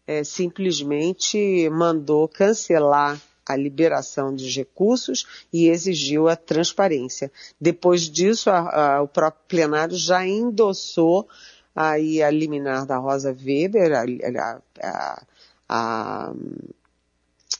é, 0.09 0.25
simplesmente 0.25 1.71
mandou 1.71 2.27
cancelar 2.27 3.17
a 3.47 3.55
liberação 3.55 4.35
dos 4.35 4.57
recursos 4.57 5.25
e 5.53 5.69
exigiu 5.69 6.29
a 6.29 6.35
transparência. 6.35 7.31
Depois 7.61 8.11
disso, 8.11 8.51
a, 8.51 8.97
a, 8.97 9.03
o 9.03 9.07
próprio 9.07 9.45
plenário 9.47 9.97
já 9.97 10.27
endossou 10.27 11.29
aí 11.75 12.23
a 12.23 12.31
liminar 12.31 12.87
da 12.87 12.97
Rosa 12.97 13.31
Weber, 13.31 13.93
a, 13.93 14.61
a, 14.83 15.23
a, 15.69 16.33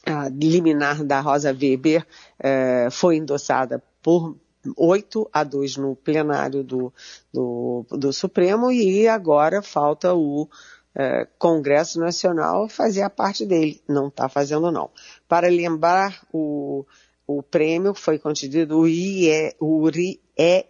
a 0.05 0.29
liminar 0.29 1.03
da 1.03 1.19
Rosa 1.19 1.51
Weber 1.51 2.05
eh, 2.39 2.87
foi 2.91 3.17
endossada 3.17 3.81
por 4.01 4.35
8 4.77 5.29
a 5.33 5.43
2 5.43 5.77
no 5.77 5.95
plenário 5.95 6.63
do, 6.63 6.93
do, 7.33 7.85
do 7.89 8.13
Supremo 8.13 8.71
e 8.71 9.07
agora 9.07 9.61
falta 9.61 10.13
o 10.13 10.47
eh, 10.95 11.27
Congresso 11.39 11.99
Nacional 11.99 12.69
fazer 12.69 13.01
a 13.01 13.09
parte 13.09 13.45
dele. 13.45 13.81
Não 13.87 14.07
está 14.07 14.29
fazendo 14.29 14.71
não. 14.71 14.89
Para 15.27 15.47
lembrar, 15.47 16.25
o, 16.31 16.85
o 17.25 17.41
prêmio 17.41 17.93
foi 17.93 18.19
concedido, 18.19 18.79
o, 18.79 18.87
IE, 18.87 19.55
o 19.59 19.89
IREE, 19.89 20.67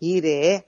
IREE, 0.00 0.64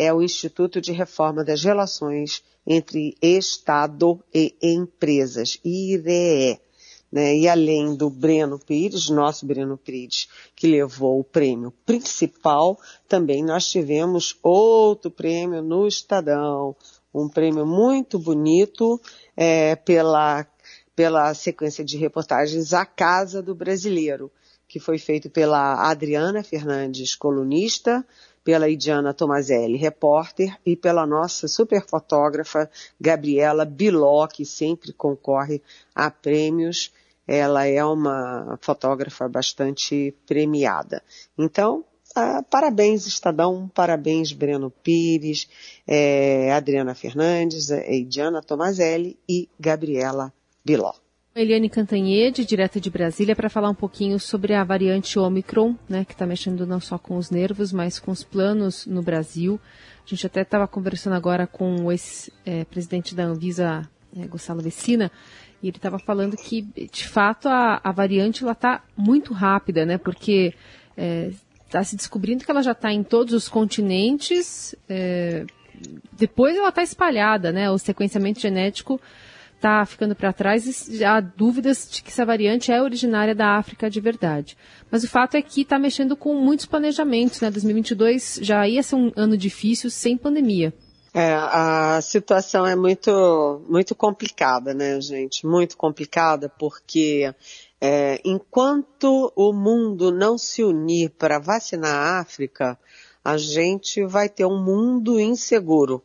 é 0.00 0.10
o 0.14 0.22
Instituto 0.22 0.80
de 0.80 0.92
Reforma 0.92 1.44
das 1.44 1.62
Relações 1.62 2.42
entre 2.66 3.14
Estado 3.20 4.18
e 4.32 4.56
Empresas, 4.62 5.60
IREE. 5.62 6.58
Né? 7.12 7.36
E 7.36 7.46
além 7.46 7.94
do 7.94 8.08
Breno 8.08 8.58
Pires, 8.58 9.10
nosso 9.10 9.44
Breno 9.44 9.76
Pires, 9.76 10.26
que 10.56 10.66
levou 10.66 11.20
o 11.20 11.24
prêmio 11.24 11.70
principal, 11.84 12.78
também 13.06 13.44
nós 13.44 13.70
tivemos 13.70 14.38
outro 14.42 15.10
prêmio 15.10 15.60
no 15.62 15.86
Estadão, 15.86 16.74
um 17.12 17.28
prêmio 17.28 17.66
muito 17.66 18.18
bonito 18.18 18.98
é, 19.36 19.76
pela, 19.76 20.46
pela 20.96 21.34
sequência 21.34 21.84
de 21.84 21.98
reportagens 21.98 22.72
A 22.72 22.86
Casa 22.86 23.42
do 23.42 23.54
Brasileiro, 23.54 24.32
que 24.66 24.80
foi 24.80 24.96
feito 24.96 25.28
pela 25.28 25.90
Adriana 25.90 26.42
Fernandes, 26.42 27.14
colunista, 27.14 28.02
pela 28.44 28.68
Idiana 28.68 29.14
Tomazelli, 29.14 29.76
repórter, 29.76 30.56
e 30.64 30.76
pela 30.76 31.06
nossa 31.06 31.46
super 31.46 31.84
fotógrafa 31.86 32.70
Gabriela 33.00 33.64
Biló, 33.64 34.26
que 34.26 34.44
sempre 34.44 34.92
concorre 34.92 35.62
a 35.94 36.10
prêmios. 36.10 36.92
Ela 37.26 37.66
é 37.66 37.84
uma 37.84 38.58
fotógrafa 38.60 39.28
bastante 39.28 40.14
premiada. 40.26 41.02
Então, 41.38 41.84
ah, 42.14 42.42
parabéns 42.42 43.06
Estadão, 43.06 43.70
parabéns 43.72 44.32
Breno 44.32 44.70
Pires, 44.70 45.48
é, 45.86 46.52
Adriana 46.52 46.94
Fernandes, 46.94 47.70
é, 47.70 47.94
Idiana 47.94 48.42
Tomazelli 48.42 49.16
e 49.28 49.48
Gabriela 49.58 50.32
Biló. 50.64 50.92
Eliane 51.34 51.70
Cantanhede, 51.70 52.44
direto 52.44 52.80
de 52.80 52.90
Brasília, 52.90 53.36
para 53.36 53.48
falar 53.48 53.70
um 53.70 53.74
pouquinho 53.74 54.18
sobre 54.18 54.52
a 54.52 54.64
variante 54.64 55.16
Omicron, 55.16 55.76
né, 55.88 56.04
que 56.04 56.12
está 56.12 56.26
mexendo 56.26 56.66
não 56.66 56.80
só 56.80 56.98
com 56.98 57.16
os 57.16 57.30
nervos, 57.30 57.72
mas 57.72 58.00
com 58.00 58.10
os 58.10 58.24
planos 58.24 58.84
no 58.84 59.00
Brasil. 59.00 59.60
A 60.04 60.08
gente 60.08 60.26
até 60.26 60.42
estava 60.42 60.66
conversando 60.66 61.14
agora 61.14 61.46
com 61.46 61.84
o 61.84 61.92
ex-presidente 61.92 63.14
da 63.14 63.24
Anvisa, 63.24 63.88
é, 64.16 64.26
Gonçalo 64.26 64.60
Vecina, 64.60 65.10
e 65.62 65.68
ele 65.68 65.76
estava 65.76 66.00
falando 66.00 66.36
que, 66.36 66.62
de 66.62 67.06
fato, 67.06 67.48
a, 67.48 67.80
a 67.84 67.92
variante 67.92 68.44
está 68.44 68.82
muito 68.96 69.32
rápida, 69.32 69.86
né, 69.86 69.98
porque 69.98 70.52
está 70.96 71.78
é, 71.78 71.84
se 71.84 71.94
descobrindo 71.94 72.44
que 72.44 72.50
ela 72.50 72.62
já 72.62 72.72
está 72.72 72.92
em 72.92 73.04
todos 73.04 73.34
os 73.34 73.48
continentes, 73.48 74.74
é, 74.88 75.46
depois 76.12 76.56
ela 76.56 76.70
está 76.70 76.82
espalhada, 76.82 77.52
né, 77.52 77.70
o 77.70 77.78
sequenciamento 77.78 78.40
genético 78.40 79.00
está 79.60 79.84
ficando 79.84 80.16
para 80.16 80.32
trás 80.32 80.88
e 80.88 81.04
há 81.04 81.20
dúvidas 81.20 81.86
de 81.90 82.02
que 82.02 82.08
essa 82.08 82.24
variante 82.24 82.72
é 82.72 82.82
originária 82.82 83.34
da 83.34 83.58
África 83.58 83.90
de 83.90 84.00
verdade. 84.00 84.56
Mas 84.90 85.04
o 85.04 85.08
fato 85.08 85.36
é 85.36 85.42
que 85.42 85.60
está 85.60 85.78
mexendo 85.78 86.16
com 86.16 86.34
muitos 86.34 86.64
planejamentos. 86.64 87.40
Né? 87.42 87.50
2022 87.50 88.40
já 88.42 88.66
ia 88.66 88.82
ser 88.82 88.96
um 88.96 89.12
ano 89.14 89.36
difícil 89.36 89.90
sem 89.90 90.16
pandemia. 90.16 90.72
É, 91.12 91.34
a 91.34 92.00
situação 92.00 92.64
é 92.64 92.74
muito, 92.74 93.62
muito 93.68 93.94
complicada, 93.94 94.72
né, 94.72 95.00
gente? 95.00 95.44
Muito 95.46 95.76
complicada 95.76 96.48
porque 96.48 97.34
é, 97.80 98.20
enquanto 98.24 99.32
o 99.36 99.52
mundo 99.52 100.10
não 100.10 100.38
se 100.38 100.62
unir 100.62 101.10
para 101.10 101.38
vacinar 101.38 101.94
a 101.94 102.20
África, 102.20 102.78
a 103.24 103.36
gente 103.36 104.06
vai 104.06 104.28
ter 104.28 104.46
um 104.46 104.62
mundo 104.62 105.20
inseguro 105.20 106.02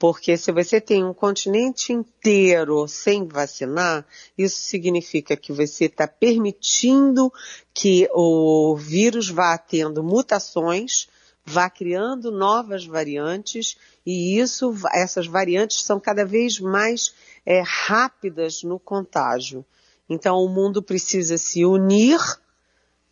Porque 0.00 0.34
se 0.38 0.50
você 0.50 0.80
tem 0.80 1.04
um 1.04 1.12
continente 1.12 1.92
inteiro 1.92 2.88
sem 2.88 3.28
vacinar, 3.28 4.06
isso 4.36 4.62
significa 4.62 5.36
que 5.36 5.52
você 5.52 5.84
está 5.84 6.08
permitindo 6.08 7.30
que 7.74 8.08
o 8.14 8.74
vírus 8.74 9.28
vá 9.28 9.58
tendo 9.58 10.02
mutações, 10.02 11.06
vá 11.44 11.68
criando 11.68 12.30
novas 12.30 12.86
variantes 12.86 13.76
e 14.06 14.40
isso, 14.40 14.74
essas 14.90 15.26
variantes 15.26 15.82
são 15.82 16.00
cada 16.00 16.24
vez 16.24 16.58
mais 16.58 17.14
é, 17.44 17.62
rápidas 17.62 18.62
no 18.62 18.78
contágio. 18.78 19.62
Então 20.08 20.38
o 20.38 20.48
mundo 20.48 20.82
precisa 20.82 21.36
se 21.36 21.62
unir 21.66 22.18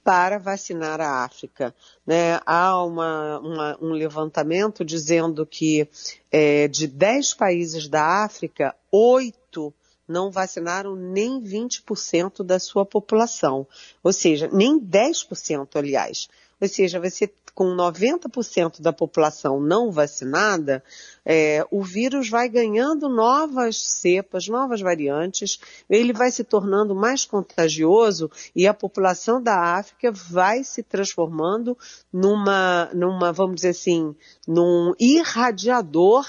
para 0.09 0.39
vacinar 0.39 1.03
a 1.03 1.23
África. 1.23 1.75
Né? 2.07 2.41
Há 2.47 2.83
uma, 2.83 3.39
uma, 3.41 3.79
um 3.79 3.91
levantamento 3.91 4.83
dizendo 4.83 5.45
que 5.45 5.87
é, 6.33 6.67
de 6.67 6.87
10 6.87 7.35
países 7.35 7.89
da 7.89 8.25
África, 8.25 8.75
oito 8.91 9.71
não 10.09 10.31
vacinaram 10.31 10.97
nem 10.97 11.41
20% 11.41 12.43
da 12.43 12.59
sua 12.59 12.87
população. 12.87 13.67
Ou 14.03 14.13
seja, 14.13 14.49
nem 14.53 14.81
10%, 14.81 15.77
aliás. 15.77 16.29
Ou 16.61 16.69
seja, 16.69 16.99
você 16.99 17.31
com 17.59 17.75
90% 17.75 18.81
da 18.81 18.93
população 18.93 19.61
não 19.61 19.91
vacinada, 19.91 20.81
é, 21.27 21.67
o 21.73 21.83
vírus 21.83 22.29
vai 22.31 22.49
ganhando 22.49 23.09
novas 23.09 23.83
cepas, 23.83 24.47
novas 24.47 24.81
variantes, 24.81 25.59
ele 25.91 26.13
vai 26.13 26.31
se 26.31 26.45
tornando 26.45 26.95
mais 26.95 27.25
contagioso 27.25 28.31
e 28.55 28.65
a 28.65 28.73
população 28.73 29.43
da 29.43 29.77
África 29.77 30.13
vai 30.13 30.63
se 30.63 30.85
transformando 30.85 31.77
numa, 32.13 32.91
numa 32.95 33.33
vamos 33.33 33.57
dizer 33.57 33.71
assim, 33.71 34.15
num 34.47 34.95
irradiador 34.97 36.25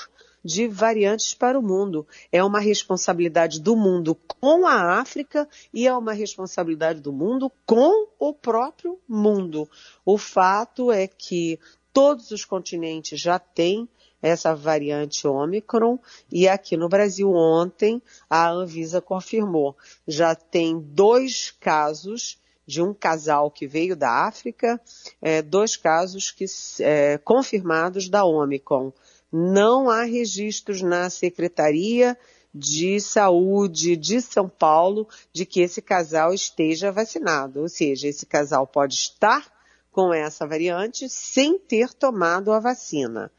de 0.49 0.67
variantes 0.67 1.35
para 1.35 1.59
o 1.59 1.61
mundo. 1.61 2.07
É 2.31 2.43
uma 2.43 2.59
responsabilidade 2.59 3.61
do 3.61 3.75
mundo 3.75 4.15
com 4.39 4.65
a 4.65 4.99
África 4.99 5.47
e 5.71 5.87
é 5.87 5.95
uma 5.95 6.11
responsabilidade 6.11 7.01
do 7.01 7.13
mundo 7.13 7.51
com 7.67 8.07
o 8.17 8.33
próprio 8.33 8.97
mundo. 9.07 9.69
O 10.03 10.17
fato 10.17 10.91
é 10.91 11.07
que 11.07 11.59
todos 11.93 12.31
os 12.31 12.43
continentes 12.45 13.19
já 13.19 13.37
têm 13.37 13.87
essa 14.21 14.55
variante 14.55 15.27
Omicron 15.27 15.99
e 16.31 16.47
aqui 16.47 16.75
no 16.75 16.89
Brasil 16.89 17.31
ontem 17.31 18.01
a 18.27 18.49
Anvisa 18.49 18.99
confirmou. 18.99 19.77
Já 20.07 20.33
tem 20.33 20.79
dois 20.79 21.51
casos 21.59 22.39
de 22.65 22.81
um 22.81 22.93
casal 22.93 23.49
que 23.49 23.67
veio 23.67 23.95
da 23.95 24.27
África, 24.27 24.81
é, 25.21 25.41
dois 25.41 25.77
casos 25.77 26.31
que, 26.31 26.45
é, 26.79 27.17
confirmados 27.19 28.09
da 28.09 28.25
Omicron 28.25 28.91
não 29.31 29.89
há 29.89 30.03
registros 30.03 30.81
na 30.81 31.09
Secretaria 31.09 32.17
de 32.53 32.99
Saúde 32.99 33.95
de 33.95 34.21
São 34.21 34.49
Paulo 34.49 35.07
de 35.31 35.45
que 35.45 35.61
esse 35.61 35.81
casal 35.81 36.33
esteja 36.33 36.91
vacinado. 36.91 37.61
Ou 37.61 37.69
seja, 37.69 38.07
esse 38.07 38.25
casal 38.25 38.65
pode 38.65 38.95
estar 38.95 39.45
com 39.91 40.13
essa 40.13 40.47
variante 40.47 41.09
sem 41.09 41.59
ter 41.59 41.93
tomado 41.93 42.51
a 42.51 42.59
vacina. 42.59 43.31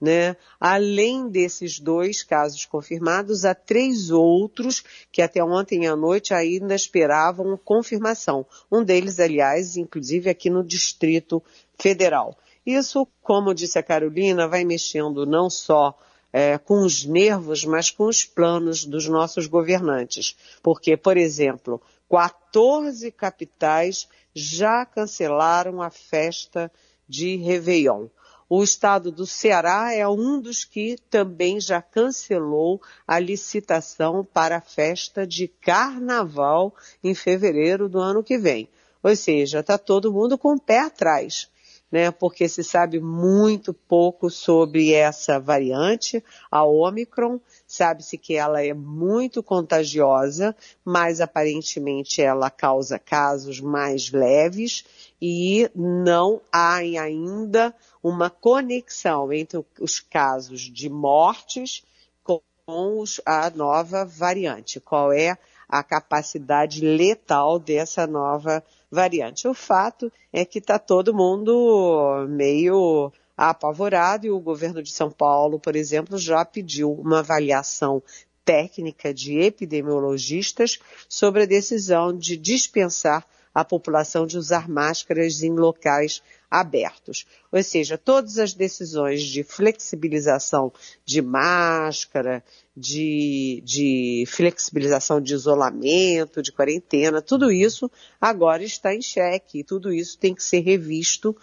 Né? 0.00 0.36
Além 0.60 1.28
desses 1.28 1.80
dois 1.80 2.22
casos 2.22 2.66
confirmados, 2.66 3.46
há 3.46 3.54
três 3.54 4.10
outros 4.10 4.84
que 5.10 5.22
até 5.22 5.42
ontem 5.42 5.86
à 5.86 5.96
noite 5.96 6.34
ainda 6.34 6.74
esperavam 6.74 7.56
confirmação. 7.56 8.44
Um 8.70 8.84
deles, 8.84 9.18
aliás, 9.18 9.76
inclusive 9.76 10.28
aqui 10.28 10.50
no 10.50 10.62
Distrito 10.62 11.42
Federal. 11.80 12.36
Isso, 12.66 13.06
como 13.22 13.54
disse 13.54 13.78
a 13.78 13.82
Carolina, 13.82 14.48
vai 14.48 14.64
mexendo 14.64 15.24
não 15.24 15.48
só 15.48 15.96
é, 16.32 16.58
com 16.58 16.80
os 16.80 17.04
nervos, 17.04 17.64
mas 17.64 17.90
com 17.90 18.06
os 18.06 18.24
planos 18.24 18.84
dos 18.84 19.06
nossos 19.06 19.46
governantes. 19.46 20.36
Porque, 20.64 20.96
por 20.96 21.16
exemplo, 21.16 21.80
14 22.10 23.12
capitais 23.12 24.08
já 24.34 24.84
cancelaram 24.84 25.80
a 25.80 25.90
festa 25.90 26.70
de 27.08 27.36
Réveillon. 27.36 28.08
O 28.48 28.64
estado 28.64 29.12
do 29.12 29.26
Ceará 29.26 29.92
é 29.92 30.06
um 30.08 30.40
dos 30.40 30.64
que 30.64 30.96
também 31.08 31.60
já 31.60 31.80
cancelou 31.80 32.82
a 33.06 33.20
licitação 33.20 34.24
para 34.24 34.56
a 34.56 34.60
festa 34.60 35.24
de 35.24 35.46
carnaval 35.46 36.74
em 37.02 37.14
fevereiro 37.14 37.88
do 37.88 38.00
ano 38.00 38.24
que 38.24 38.36
vem. 38.36 38.68
Ou 39.04 39.14
seja, 39.14 39.60
está 39.60 39.78
todo 39.78 40.12
mundo 40.12 40.36
com 40.36 40.54
o 40.54 40.60
pé 40.60 40.80
atrás 40.80 41.48
né, 41.90 42.10
porque 42.10 42.48
se 42.48 42.64
sabe 42.64 43.00
muito 43.00 43.72
pouco 43.72 44.28
sobre 44.28 44.92
essa 44.92 45.38
variante, 45.38 46.22
a 46.50 46.64
Omicron. 46.64 47.40
Sabe-se 47.66 48.18
que 48.18 48.34
ela 48.34 48.62
é 48.64 48.74
muito 48.74 49.42
contagiosa, 49.42 50.54
mas 50.84 51.20
aparentemente 51.20 52.20
ela 52.20 52.50
causa 52.50 52.98
casos 52.98 53.60
mais 53.60 54.10
leves 54.10 54.84
e 55.20 55.70
não 55.74 56.40
há 56.52 56.76
ainda 56.76 57.74
uma 58.02 58.30
conexão 58.30 59.32
entre 59.32 59.64
os 59.80 60.00
casos 60.00 60.60
de 60.62 60.88
mortes 60.88 61.84
com 62.24 63.04
a 63.24 63.50
nova 63.50 64.04
variante. 64.04 64.80
Qual 64.80 65.12
é 65.12 65.38
a 65.68 65.82
capacidade 65.82 66.80
letal 66.80 67.58
dessa 67.58 68.06
nova 68.06 68.62
variante. 68.90 69.48
O 69.48 69.54
fato 69.54 70.12
é 70.32 70.44
que 70.44 70.58
está 70.58 70.78
todo 70.78 71.14
mundo 71.14 72.26
meio 72.28 73.12
apavorado 73.36 74.26
e 74.26 74.30
o 74.30 74.40
governo 74.40 74.82
de 74.82 74.90
São 74.90 75.10
Paulo, 75.10 75.58
por 75.58 75.76
exemplo, 75.76 76.16
já 76.16 76.44
pediu 76.44 76.92
uma 76.92 77.18
avaliação 77.18 78.02
técnica 78.44 79.12
de 79.12 79.38
epidemiologistas 79.40 80.78
sobre 81.08 81.42
a 81.42 81.46
decisão 81.46 82.16
de 82.16 82.36
dispensar 82.36 83.26
a 83.52 83.64
população 83.64 84.26
de 84.26 84.38
usar 84.38 84.68
máscaras 84.68 85.42
em 85.42 85.50
locais 85.50 86.22
abertos. 86.50 87.26
Ou 87.50 87.62
seja, 87.62 87.98
todas 87.98 88.38
as 88.38 88.54
decisões 88.54 89.22
de 89.22 89.42
flexibilização 89.42 90.72
de 91.04 91.20
máscara, 91.20 92.42
de, 92.76 93.62
de 93.64 94.24
flexibilização 94.26 95.20
de 95.20 95.34
isolamento, 95.34 96.42
de 96.42 96.52
quarentena, 96.52 97.22
tudo 97.22 97.50
isso 97.50 97.90
agora 98.20 98.62
está 98.62 98.94
em 98.94 99.02
xeque. 99.02 99.64
Tudo 99.64 99.92
isso 99.92 100.18
tem 100.18 100.34
que 100.34 100.42
ser 100.42 100.60
revisto, 100.60 101.36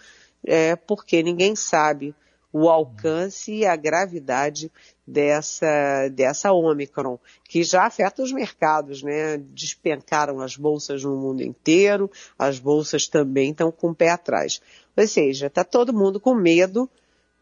é, 0.44 0.76
porque 0.76 1.22
ninguém 1.22 1.54
sabe 1.56 2.14
o 2.54 2.68
alcance 2.68 3.52
e 3.52 3.66
a 3.66 3.74
gravidade 3.74 4.70
dessa, 5.04 6.08
dessa 6.12 6.52
Omicron, 6.52 7.18
que 7.48 7.64
já 7.64 7.84
afeta 7.84 8.22
os 8.22 8.30
mercados, 8.30 9.02
né? 9.02 9.38
Despencaram 9.38 10.40
as 10.40 10.56
bolsas 10.56 11.02
no 11.02 11.16
mundo 11.16 11.42
inteiro, 11.42 12.08
as 12.38 12.60
bolsas 12.60 13.08
também 13.08 13.50
estão 13.50 13.72
com 13.72 13.90
o 13.90 13.94
pé 13.94 14.10
atrás. 14.10 14.62
Ou 14.96 15.04
seja, 15.04 15.48
está 15.48 15.64
todo 15.64 15.92
mundo 15.92 16.20
com 16.20 16.32
medo 16.32 16.88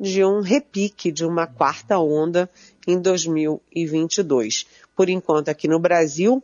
de 0.00 0.24
um 0.24 0.40
repique, 0.40 1.12
de 1.12 1.26
uma 1.26 1.46
quarta 1.46 1.98
onda 1.98 2.48
em 2.86 2.98
2022. 2.98 4.66
Por 4.96 5.10
enquanto, 5.10 5.50
aqui 5.50 5.68
no 5.68 5.78
Brasil, 5.78 6.42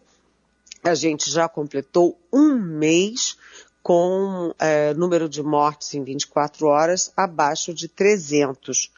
a 0.85 0.94
gente 0.94 1.31
já 1.31 1.48
completou 1.48 2.18
um 2.31 2.54
mês 2.54 3.38
com 3.88 4.55
é, 4.59 4.92
número 4.92 5.31
de 5.31 5.42
mortes 5.42 5.94
em 5.94 6.05
24 6.05 6.66
horas 6.66 7.11
abaixo 7.16 7.72
de 7.72 7.88
300. 7.88 8.92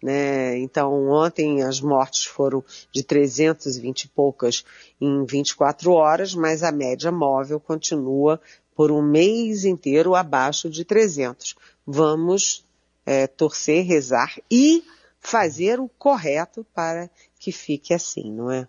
Né? 0.00 0.56
Então, 0.58 1.08
ontem 1.08 1.64
as 1.64 1.80
mortes 1.80 2.26
foram 2.26 2.62
de 2.92 3.02
320 3.02 4.02
e 4.02 4.08
poucas 4.08 4.64
em 5.00 5.24
24 5.24 5.90
horas, 5.90 6.32
mas 6.32 6.62
a 6.62 6.70
média 6.70 7.10
móvel 7.10 7.58
continua 7.58 8.40
por 8.76 8.92
um 8.92 9.02
mês 9.02 9.64
inteiro 9.64 10.14
abaixo 10.14 10.70
de 10.70 10.84
300. 10.84 11.56
Vamos 11.84 12.64
é, 13.04 13.26
torcer, 13.26 13.84
rezar 13.84 14.40
e 14.48 14.84
fazer 15.18 15.80
o 15.80 15.88
correto 15.88 16.64
para 16.72 17.10
que 17.40 17.50
fique 17.50 17.92
assim, 17.92 18.30
não 18.30 18.48
é? 18.48 18.68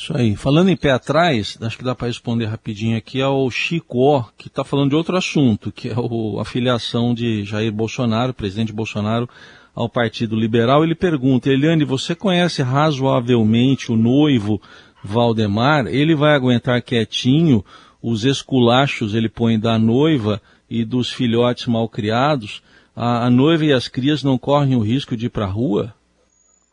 Isso 0.00 0.16
aí. 0.16 0.34
Falando 0.34 0.70
em 0.70 0.76
pé 0.76 0.92
atrás, 0.92 1.58
acho 1.60 1.76
que 1.76 1.84
dá 1.84 1.94
para 1.94 2.06
responder 2.06 2.46
rapidinho 2.46 2.96
aqui 2.96 3.20
ao 3.20 3.50
Chico 3.50 3.98
O, 3.98 4.24
que 4.38 4.48
está 4.48 4.64
falando 4.64 4.88
de 4.88 4.96
outro 4.96 5.14
assunto, 5.14 5.70
que 5.70 5.90
é 5.90 5.94
o, 5.94 6.40
a 6.40 6.44
filiação 6.46 7.12
de 7.12 7.44
Jair 7.44 7.70
Bolsonaro, 7.70 8.32
presidente 8.32 8.72
Bolsonaro, 8.72 9.28
ao 9.74 9.90
Partido 9.90 10.34
Liberal. 10.34 10.82
Ele 10.82 10.94
pergunta, 10.94 11.50
Eliane, 11.50 11.84
você 11.84 12.14
conhece 12.14 12.62
razoavelmente 12.62 13.92
o 13.92 13.96
noivo 13.96 14.58
Valdemar? 15.04 15.86
Ele 15.86 16.14
vai 16.14 16.34
aguentar 16.34 16.80
quietinho 16.80 17.62
os 18.02 18.24
esculachos 18.24 19.12
ele 19.12 19.28
põe 19.28 19.60
da 19.60 19.78
noiva 19.78 20.40
e 20.70 20.82
dos 20.82 21.12
filhotes 21.12 21.66
mal 21.66 21.86
criados, 21.90 22.62
a, 22.96 23.26
a 23.26 23.30
noiva 23.30 23.66
e 23.66 23.72
as 23.74 23.86
crias 23.86 24.24
não 24.24 24.38
correm 24.38 24.76
o 24.76 24.80
risco 24.80 25.14
de 25.14 25.26
ir 25.26 25.28
para 25.28 25.44
a 25.44 25.50
rua? 25.50 25.94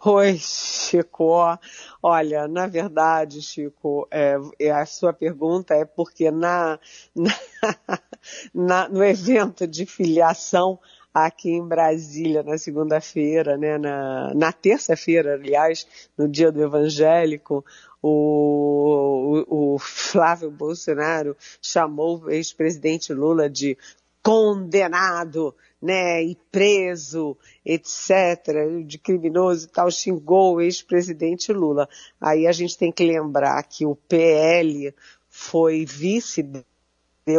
Oi, 0.06 0.38
Chico. 0.38 1.58
Olha, 2.04 2.48
na 2.48 2.68
verdade, 2.68 3.42
Chico, 3.42 4.08
é, 4.12 4.38
é, 4.60 4.70
a 4.70 4.86
sua 4.86 5.12
pergunta 5.12 5.74
é 5.74 5.86
porque 5.86 6.30
na, 6.30 6.80
na, 7.16 7.32
na, 8.54 8.90
no 8.90 9.04
evento 9.04 9.66
de 9.66 9.88
filiação 9.88 10.80
aqui 11.12 11.50
em 11.50 11.68
Brasília 11.68 12.44
na 12.44 12.60
segunda-feira, 12.60 13.58
né, 13.58 13.80
na, 13.80 14.34
na 14.36 14.52
terça-feira, 14.52 15.34
aliás, 15.34 15.88
no 16.16 16.28
dia 16.30 16.52
do 16.52 16.62
evangélico, 16.62 17.66
o, 18.00 19.44
o, 19.50 19.74
o 19.74 19.80
Flávio 19.80 20.52
Bolsonaro 20.52 21.36
chamou 21.60 22.20
o 22.20 22.30
ex-presidente 22.30 23.12
Lula 23.14 23.50
de 23.50 23.76
condenado, 24.22 25.56
né, 25.82 26.24
e 26.24 26.36
preso, 26.52 27.38
etc., 27.64 28.84
de 28.86 28.98
criminoso 28.98 29.68
e 29.68 29.70
tal, 29.70 29.92
xingou 29.92 30.56
o 30.56 30.62
ex-presidente 30.62 31.54
Lula. 31.54 31.88
Aí 32.20 32.48
a 32.48 32.52
gente 32.52 32.78
tem 32.78 32.92
que 32.92 33.06
lembrar 33.06 33.62
que 33.64 33.86
o 33.86 33.96
PL 33.96 34.94
foi 35.30 35.86
vice 35.86 36.44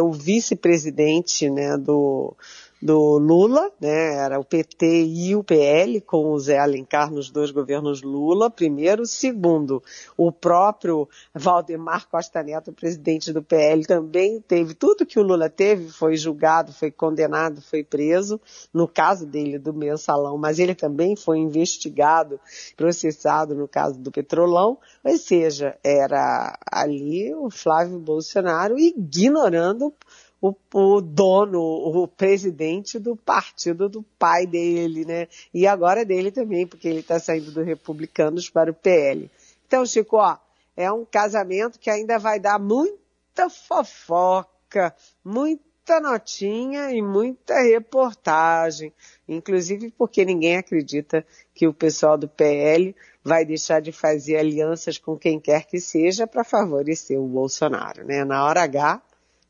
o 0.01 0.11
vice-presidente 0.11 1.49
né, 1.49 1.75
do, 1.75 2.35
do 2.81 3.17
Lula, 3.17 3.71
né, 3.79 4.15
era 4.15 4.39
o 4.39 4.43
PT 4.43 5.03
e 5.03 5.35
o 5.35 5.43
PL, 5.43 5.99
com 6.01 6.31
o 6.31 6.39
Zé 6.39 6.57
Alencar 6.57 7.11
nos 7.11 7.29
dois 7.29 7.51
governos 7.51 8.01
Lula, 8.01 8.49
primeiro. 8.49 9.05
Segundo, 9.05 9.83
o 10.15 10.31
próprio 10.31 11.07
Valdemar 11.33 12.07
Costa 12.07 12.41
Neto, 12.41 12.71
presidente 12.71 13.33
do 13.33 13.43
PL, 13.43 13.85
também 13.85 14.39
teve. 14.39 14.73
Tudo 14.73 15.05
que 15.05 15.19
o 15.19 15.23
Lula 15.23 15.49
teve, 15.49 15.89
foi 15.89 16.15
julgado, 16.15 16.71
foi 16.71 16.89
condenado, 16.89 17.61
foi 17.61 17.83
preso, 17.83 18.39
no 18.73 18.87
caso 18.87 19.25
dele 19.25 19.59
do 19.59 19.73
mensalão, 19.73 20.37
mas 20.37 20.57
ele 20.57 20.73
também 20.73 21.15
foi 21.15 21.37
investigado, 21.37 22.39
processado 22.77 23.53
no 23.53 23.67
caso 23.67 23.99
do 23.99 24.11
Petrolão, 24.11 24.77
ou 25.03 25.17
seja, 25.17 25.77
era 25.83 26.57
ali 26.71 27.33
o 27.35 27.49
Flávio 27.49 27.99
Bolsonaro 27.99 28.79
ignorando 28.79 29.93
o, 30.41 30.53
o, 30.73 31.01
dono, 31.01 31.61
o 31.61 32.07
presidente 32.07 32.97
do 32.97 33.15
partido 33.15 33.89
do 33.89 34.03
pai 34.17 34.47
dele, 34.47 35.05
né? 35.05 35.27
E 35.53 35.67
agora 35.67 36.05
dele 36.05 36.31
também, 36.31 36.65
porque 36.65 36.87
ele 36.87 36.99
está 36.99 37.19
saindo 37.19 37.51
do 37.51 37.61
Republicanos 37.61 38.49
para 38.49 38.71
o 38.71 38.73
PL. 38.73 39.29
Então, 39.67 39.85
Chico, 39.85 40.17
ó, 40.17 40.37
é 40.75 40.91
um 40.91 41.03
casamento 41.03 41.77
que 41.77 41.89
ainda 41.89 42.17
vai 42.17 42.39
dar 42.39 42.57
muita 42.57 43.49
fofoca, 43.49 44.95
muita 45.23 45.99
notinha 45.99 46.91
e 46.91 47.01
muita 47.01 47.59
reportagem. 47.61 48.93
Inclusive 49.27 49.91
porque 49.97 50.23
ninguém 50.23 50.57
acredita 50.57 51.25
que 51.53 51.67
o 51.67 51.73
pessoal 51.73 52.17
do 52.17 52.29
PL 52.29 52.95
vai 53.21 53.43
deixar 53.43 53.81
de 53.81 53.91
fazer 53.91 54.37
alianças 54.37 54.97
com 54.97 55.17
quem 55.17 55.39
quer 55.39 55.65
que 55.65 55.81
seja 55.81 56.25
para 56.25 56.45
favorecer 56.45 57.19
o 57.19 57.27
Bolsonaro, 57.27 58.05
né? 58.05 58.23
Na 58.23 58.45
hora 58.45 58.63
H, 58.63 59.01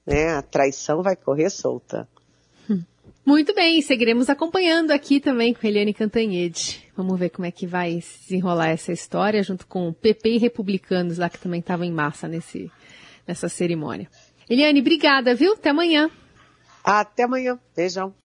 né, 0.09 0.33
a 0.33 0.41
traição 0.41 1.01
vai 1.03 1.15
correr 1.15 1.49
solta. 1.49 2.07
Muito 3.25 3.53
bem, 3.53 3.79
seguiremos 3.83 4.27
acompanhando 4.27 4.89
aqui 4.89 5.19
também 5.19 5.53
com 5.53 5.67
Eliane 5.67 5.93
Cantanhede. 5.93 6.83
Vamos 6.97 7.19
ver 7.19 7.29
como 7.29 7.45
é 7.45 7.51
que 7.51 7.67
vai 7.67 8.01
se 8.01 8.23
desenrolar 8.23 8.69
essa 8.69 8.91
história, 8.91 9.43
junto 9.43 9.67
com 9.67 9.93
PP 9.93 10.29
e 10.31 10.37
republicanos 10.39 11.19
lá 11.19 11.29
que 11.29 11.37
também 11.37 11.59
estavam 11.59 11.85
em 11.85 11.91
massa 11.91 12.27
nesse, 12.27 12.71
nessa 13.27 13.47
cerimônia. 13.47 14.09
Eliane, 14.49 14.79
obrigada, 14.79 15.35
viu? 15.35 15.53
Até 15.53 15.69
amanhã. 15.69 16.09
Até 16.83 17.23
amanhã. 17.25 17.59
Beijão. 17.75 18.15